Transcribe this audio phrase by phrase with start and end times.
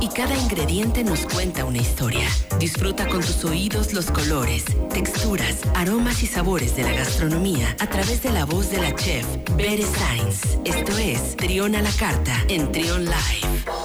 [0.00, 2.28] y cada ingrediente nos cuenta una historia.
[2.58, 8.22] Disfruta con tus oídos los colores, texturas, aromas y sabores de la gastronomía a través
[8.22, 9.24] de la voz de la chef
[9.56, 10.58] Bere Sainz.
[10.66, 13.81] Esto es Trión a la Carta en Trión Live.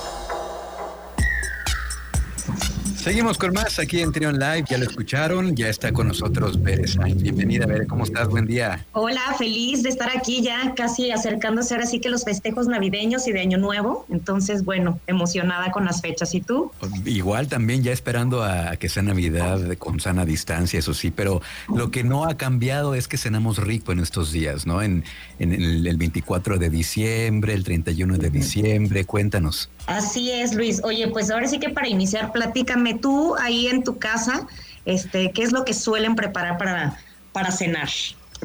[3.08, 7.22] Seguimos con más aquí en Trion Live, ya lo escucharon, ya está con nosotros Sainz.
[7.22, 8.28] Bienvenida, Bere, ¿cómo estás?
[8.28, 8.86] Buen día.
[8.92, 13.32] Hola, feliz de estar aquí ya casi acercándose ahora sí que los festejos navideños y
[13.32, 14.06] de Año Nuevo.
[14.10, 16.36] Entonces, bueno, emocionada con las fechas.
[16.36, 16.70] ¿Y tú?
[17.06, 21.42] Igual también ya esperando a que sea Navidad con sana distancia, eso sí, pero
[21.74, 24.82] lo que no ha cambiado es que cenamos rico en estos días, ¿no?
[24.82, 25.06] En,
[25.40, 29.70] en el, el 24 de diciembre, el 31 de diciembre, cuéntanos.
[29.86, 30.82] Así es, Luis.
[30.84, 34.48] Oye, pues ahora sí que para iniciar, platícame tú ahí en tu casa,
[34.86, 36.98] este, ¿qué es lo que suelen preparar para,
[37.32, 37.90] para cenar?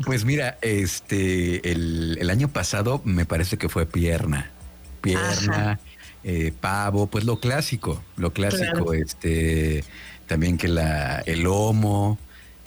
[0.05, 4.51] Pues mira, este, el, año pasado me parece que fue pierna,
[5.03, 5.79] pierna,
[6.25, 9.85] eh, pavo, pues lo clásico, lo clásico, este,
[10.27, 12.19] también que la, el lomo,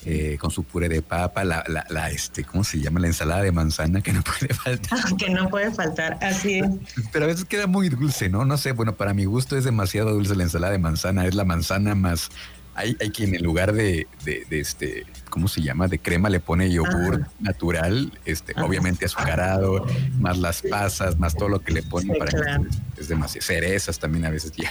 [0.07, 2.99] eh, con su puré de papa, la, la, este, ¿cómo se llama?
[2.99, 4.99] La ensalada de manzana que no puede faltar.
[5.17, 6.67] que no puede faltar, así es.
[7.11, 8.45] Pero a veces queda muy dulce, ¿no?
[8.45, 11.43] No sé, bueno, para mi gusto es demasiado dulce la ensalada de manzana, es la
[11.43, 12.29] manzana más...
[12.77, 15.87] Hay, hay quien en lugar de, de, este, ¿cómo se llama?
[15.87, 19.85] De crema le pone yogur natural, este, obviamente azucarado,
[20.19, 23.47] más las pasas, más todo lo que le ponen para que es demasiado.
[23.47, 24.69] Cerezas también a veces ya.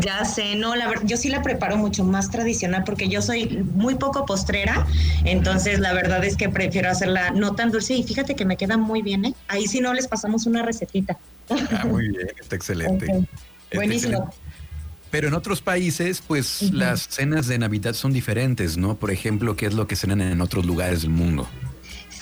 [0.00, 3.64] Ya sé, no, la verdad, yo sí la preparo mucho más tradicional porque yo soy
[3.74, 4.86] muy poco postrera,
[5.24, 8.76] entonces la verdad es que prefiero hacerla no tan dulce y fíjate que me queda
[8.76, 9.34] muy bien, ¿eh?
[9.48, 11.18] Ahí sí no les pasamos una recetita.
[11.50, 13.26] Ah, muy bien, está excelente.
[13.74, 14.32] Buenísimo.
[15.10, 18.96] Pero en otros países, pues las cenas de Navidad son diferentes, ¿no?
[18.96, 21.48] Por ejemplo, ¿qué es lo que cenan en otros lugares del mundo?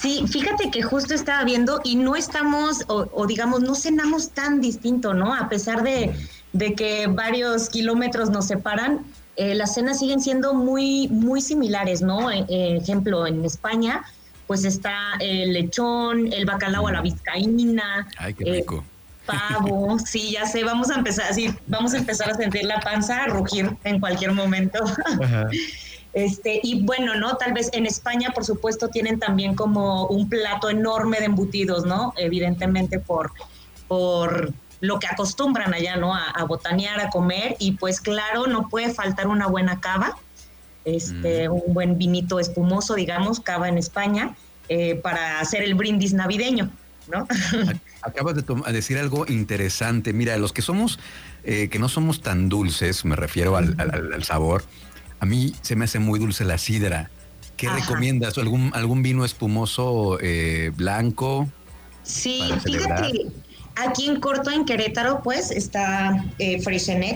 [0.00, 4.60] Sí, fíjate que justo estaba viendo y no estamos, o, o digamos, no cenamos tan
[4.60, 5.34] distinto, ¿no?
[5.34, 6.14] A pesar de
[6.52, 9.04] de que varios kilómetros nos separan,
[9.36, 12.30] eh, las cenas siguen siendo muy, muy similares, ¿no?
[12.30, 14.04] Eh, eh, ejemplo, en España,
[14.47, 18.09] pues está el lechón, el bacalao a la vizcaína.
[18.16, 18.84] Ay, qué rico.
[19.26, 23.25] Pavo, sí, ya sé, vamos a empezar, sí, vamos a empezar a sentir la panza
[23.25, 24.80] a rugir en cualquier momento.
[26.15, 27.36] Este, y bueno, ¿no?
[27.36, 32.15] Tal vez en España, por supuesto, tienen también como un plato enorme de embutidos, ¿no?
[32.16, 33.30] Evidentemente por,
[33.86, 36.15] por lo que acostumbran allá, ¿no?
[36.15, 40.16] A, botanear, a comer y pues claro, no puede faltar una buena cava,
[40.84, 41.53] este, mm.
[41.53, 44.37] un buen vinito espumoso, digamos, cava en España,
[44.69, 46.71] eh, para hacer el brindis navideño,
[47.11, 47.27] ¿no?
[48.03, 50.12] Acabas de decir algo interesante.
[50.12, 50.99] Mira, los que somos,
[51.43, 54.65] eh, que no somos tan dulces, me refiero al, sabor,
[55.21, 57.10] a mí se me hace muy dulce la sidra.
[57.56, 58.39] ¿Qué recomiendas?
[58.39, 61.49] ¿Algún, ¿Algún vino espumoso eh, blanco?
[62.05, 63.27] Sí, fíjate,
[63.78, 66.61] Aquí en Corto, en Querétaro, pues está eh,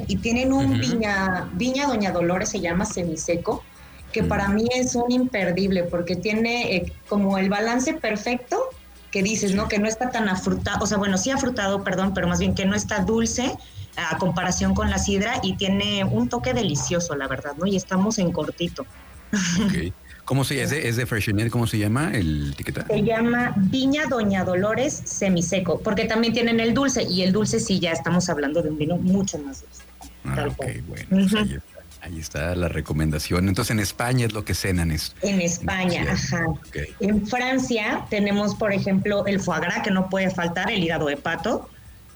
[0.07, 3.65] y tienen un viña, Viña Doña Dolores, se llama semiseco,
[4.13, 8.69] que para mí es un imperdible porque tiene eh, como el balance perfecto
[9.11, 9.67] que dices, ¿no?
[9.67, 12.65] Que no está tan afrutado, o sea, bueno, sí afrutado, perdón, pero más bien que
[12.65, 13.53] no está dulce
[13.97, 17.67] a comparación con la sidra y tiene un toque delicioso, la verdad, ¿no?
[17.67, 18.87] Y estamos en cortito.
[20.25, 20.77] ¿Cómo se llama?
[20.77, 21.51] ¿Es de Freshenet?
[21.51, 22.87] ¿Cómo se llama el etiqueta?
[22.87, 27.81] Se llama Viña Doña Dolores Semiseco, porque también tienen el dulce, y el dulce sí
[27.81, 29.83] ya estamos hablando de un vino mucho más dulce.
[30.25, 31.61] Ah, ok, bueno, pues
[32.01, 33.49] ahí, está, la recomendación.
[33.49, 35.15] Entonces en España es lo que cenan es.
[35.23, 36.47] En España, ajá.
[37.01, 41.17] En Francia tenemos, por ejemplo, el foie gras, que no puede faltar, el hígado de
[41.17, 41.69] pato.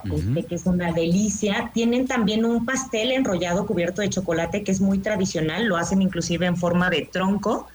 [0.04, 1.70] Este, que es una delicia.
[1.74, 6.46] Tienen también un pastel enrollado cubierto de chocolate que es muy tradicional, lo hacen inclusive
[6.46, 7.66] en forma de tronco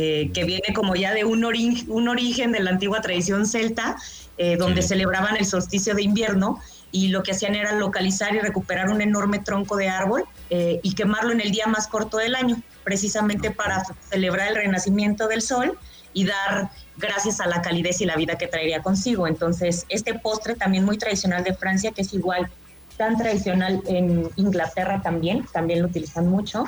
[0.00, 3.96] eh, que viene como ya de un, un origen de la antigua tradición celta,
[4.36, 6.60] eh, donde celebraban el solsticio de invierno
[6.92, 10.94] y lo que hacían era localizar y recuperar un enorme tronco de árbol eh, y
[10.94, 15.76] quemarlo en el día más corto del año, precisamente para celebrar el renacimiento del sol
[16.12, 19.26] y dar gracias a la calidez y la vida que traería consigo.
[19.26, 22.48] Entonces, este postre también muy tradicional de Francia, que es igual
[22.96, 26.66] tan tradicional en Inglaterra también, también lo utilizan mucho.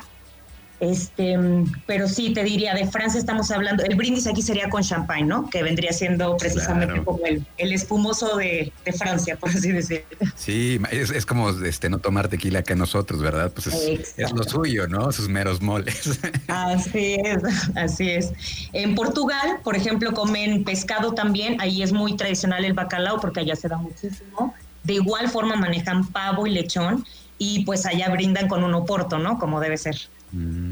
[0.81, 1.39] Este,
[1.87, 5.49] pero sí, te diría, de Francia estamos hablando, el brindis aquí sería con champagne, ¿no?
[5.51, 10.07] Que vendría siendo precisamente como el, el, espumoso de, Francia, por así decirlo.
[10.37, 13.53] Sí, es, como este no tomar tequila que nosotros, ¿verdad?
[13.53, 15.13] Pues es, lo suyo, ¿no?
[15.13, 16.19] Sus meros moles.
[16.49, 17.43] Así es,
[17.77, 18.33] así es.
[18.73, 23.55] En Portugal, por ejemplo, comen pescado también, ahí es muy tradicional el bacalao porque allá
[23.55, 24.55] se da muchísimo.
[24.83, 27.05] De igual forma manejan pavo y lechón
[27.39, 29.39] y pues allá brindan con un oporto, ¿no?
[29.39, 29.97] Como debe ser.
[30.33, 30.70] Mm,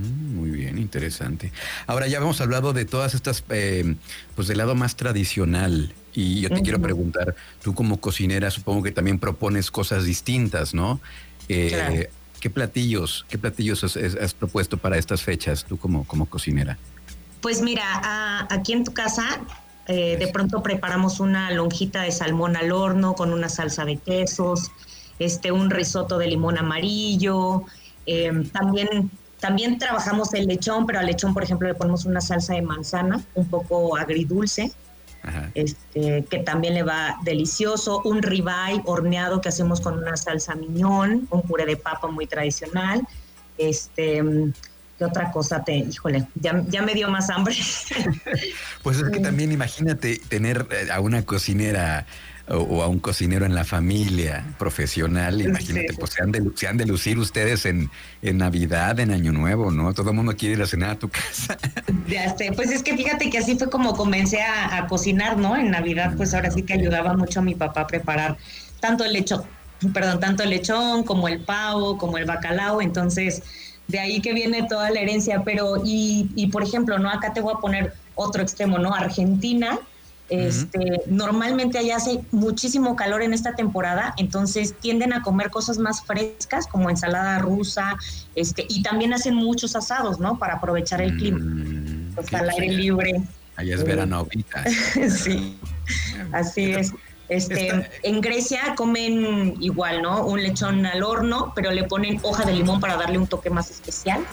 [0.88, 1.52] interesante.
[1.86, 3.94] Ahora ya hemos hablado de todas estas, eh,
[4.34, 5.92] pues del lado más tradicional.
[6.14, 11.00] Y yo te quiero preguntar, tú como cocinera supongo que también propones cosas distintas, ¿no?
[11.48, 12.08] Eh,
[12.40, 16.78] ¿Qué platillos, qué platillos has, propuesto para estas fechas tú como, como cocinera?
[17.40, 19.40] Pues mira, aquí en tu casa
[19.86, 24.70] eh, de pronto preparamos una lonjita de salmón al horno con una salsa de quesos,
[25.18, 27.62] este, un risotto de limón amarillo.
[28.04, 32.54] Em, también, también trabajamos el lechón, pero al lechón, por ejemplo, le ponemos una salsa
[32.54, 34.72] de manzana, un poco agridulce.
[35.52, 41.28] Este, que también le va delicioso, un ribeye horneado que hacemos con una salsa miñón,
[41.30, 43.06] un puré de papa muy tradicional,
[43.58, 44.22] este,
[44.98, 47.56] ¿qué otra cosa te, híjole, ya, ya me dio más hambre?
[48.82, 52.06] pues es que también imagínate tener eh, a una cocinera
[52.50, 56.76] o, a un cocinero en la familia profesional, imagínate, pues se han, de, se han,
[56.76, 57.90] de, lucir ustedes en,
[58.22, 59.92] en, Navidad, en Año Nuevo, ¿no?
[59.92, 61.58] Todo el mundo quiere ir a cenar a tu casa.
[62.06, 65.56] Ya sé, pues es que fíjate que así fue como comencé a, cocinar, ¿no?
[65.56, 68.38] En Navidad, pues ahora sí que ayudaba mucho a mi papá a preparar
[68.80, 69.42] tanto el lechón,
[69.92, 73.42] perdón, tanto el lechón como el pavo, como el bacalao, entonces
[73.88, 77.10] de ahí que viene toda la herencia, pero y, y por ejemplo, ¿no?
[77.10, 78.94] Acá te voy a poner otro extremo, ¿no?
[78.94, 79.80] Argentina
[80.28, 86.02] este, Normalmente allá hace muchísimo calor en esta temporada, entonces tienden a comer cosas más
[86.02, 87.96] frescas como ensalada rusa,
[88.34, 90.38] este, y también hacen muchos asados, ¿no?
[90.38, 91.38] Para aprovechar el clima.
[91.38, 93.22] Mm, pues, al aire libre.
[93.56, 94.64] Allá es verano ahorita.
[95.10, 95.58] sí,
[96.32, 96.92] así es.
[97.28, 100.24] Este, en Grecia comen igual, ¿no?
[100.24, 103.70] Un lechón al horno, pero le ponen hoja de limón para darle un toque más
[103.70, 104.24] especial.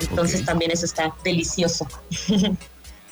[0.00, 1.86] Entonces también eso está delicioso.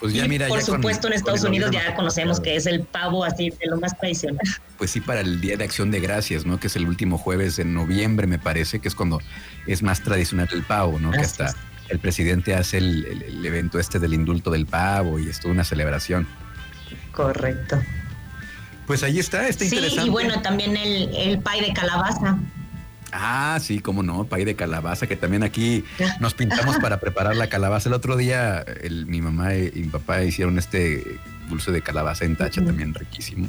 [0.01, 3.51] Pues ya mira, por supuesto en Estados Unidos ya conocemos que es el pavo así
[3.51, 4.39] de lo más tradicional.
[4.79, 6.61] Pues sí, para el Día de Acción de Gracias, ¿no?
[6.61, 9.21] Que es el último jueves de noviembre, me parece, que es cuando
[9.67, 11.11] es más tradicional el pavo, ¿no?
[11.11, 11.53] que hasta
[11.89, 16.29] el presidente hace el, evento este del indulto del pavo y es toda una celebración.
[17.11, 17.81] Correcto.
[18.89, 20.01] Pues ahí está, está interesante.
[20.01, 22.39] Sí, y bueno, también el, el pay de calabaza.
[23.13, 25.85] Ah, sí, cómo no, pay de calabaza, que también aquí
[26.21, 27.91] nos pintamos para preparar la calabaza.
[27.91, 28.65] El otro día
[29.07, 31.05] mi mamá y, mi papá hicieron este
[31.51, 33.49] dulce de calabaza en tacha, también riquísimo.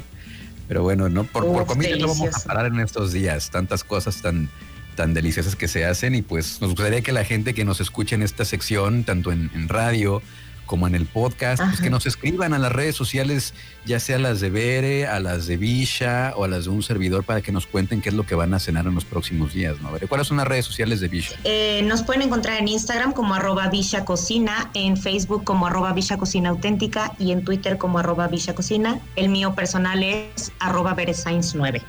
[0.67, 3.49] Pero bueno, no por, por comida no vamos a parar en estos días.
[3.49, 4.49] Tantas cosas tan,
[4.95, 8.13] tan deliciosas que se hacen y pues nos gustaría que la gente que nos escuche
[8.13, 10.21] en esta sección, tanto en, en radio
[10.69, 13.55] como en el podcast, pues que nos escriban a las redes sociales,
[13.87, 17.23] ya sea las de Bere, a las de Visha o a las de un servidor
[17.23, 19.81] para que nos cuenten qué es lo que van a cenar en los próximos días,
[19.81, 19.89] ¿no?
[20.07, 21.35] ¿cuáles son las redes sociales de Visha?
[21.43, 26.17] Eh, nos pueden encontrar en Instagram como arroba Visha Cocina, en Facebook como arroba Visha
[26.17, 28.99] Cocina Auténtica y en Twitter como arroba Visha Cocina.
[29.15, 31.81] El mío personal es arroba 9.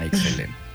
[0.00, 0.67] Excelente.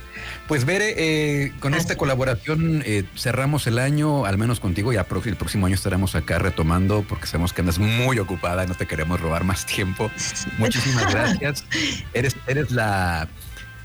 [0.47, 5.05] Pues Bere, eh, con esta colaboración eh, cerramos el año, al menos contigo, y el
[5.37, 9.45] próximo año estaremos acá retomando porque sabemos que andas muy ocupada, no te queremos robar
[9.45, 10.11] más tiempo.
[10.57, 11.65] Muchísimas gracias.
[12.13, 13.29] eres, eres la,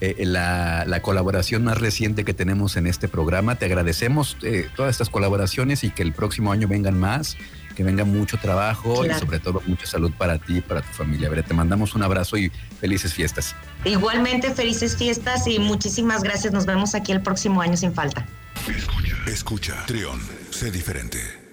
[0.01, 3.55] eh, la, la, colaboración más reciente que tenemos en este programa.
[3.55, 4.37] Te agradecemos
[4.75, 7.37] todas estas colaboraciones y que el próximo año vengan más
[7.79, 11.29] que venga mucho trabajo y sobre todo mucha salud para ti y para tu familia.
[11.29, 13.55] Ver, te mandamos un abrazo y felices fiestas.
[13.85, 16.53] Igualmente, felices fiestas y muchísimas gracias.
[16.53, 18.27] Nos vemos aquí el próximo año sin falta.
[18.67, 20.21] Escucha, escucha, Trión,
[20.51, 21.48] sé diferente.